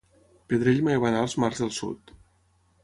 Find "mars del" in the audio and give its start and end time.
1.45-1.73